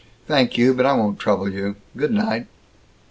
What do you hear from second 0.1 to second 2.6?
"Thank you, but I won't trouble you. Good night."